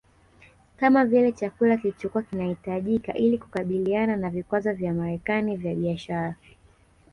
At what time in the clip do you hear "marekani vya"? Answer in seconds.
4.93-5.75